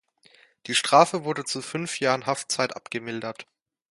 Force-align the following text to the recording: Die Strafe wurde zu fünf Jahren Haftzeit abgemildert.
Die 0.65 0.73
Strafe 0.73 1.25
wurde 1.25 1.43
zu 1.45 1.61
fünf 1.61 1.99
Jahren 1.99 2.25
Haftzeit 2.25 2.75
abgemildert. 2.75 3.45